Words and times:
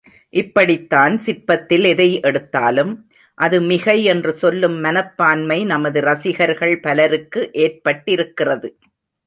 இப்படித்தான் 0.29 1.15
சிற்பத்தில் 1.25 1.83
எதை 1.83 2.19
எடுத்தாலும், 2.21 2.93
அது 3.37 3.61
மிகை 3.61 4.03
என்று 4.03 4.31
சொல்லும் 4.31 4.79
மனப்பான்மை, 4.79 5.65
நமது 5.65 6.01
ரசிகர்கள் 6.01 6.79
பலருக்கு 6.79 7.49
ஏற்பட்டிருக்கிறது. 7.53 8.71